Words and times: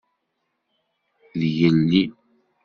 D 1.39 1.41
yelli. 1.59 2.03